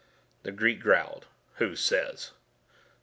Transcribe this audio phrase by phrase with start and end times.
[0.41, 1.27] The Greek growled.
[1.57, 2.31] "Who says?"